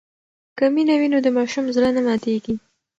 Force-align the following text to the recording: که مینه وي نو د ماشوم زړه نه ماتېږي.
که 0.57 0.65
مینه 0.73 0.95
وي 0.99 1.07
نو 1.13 1.19
د 1.25 1.27
ماشوم 1.37 1.65
زړه 1.75 1.89
نه 1.95 2.01
ماتېږي. 2.07 2.55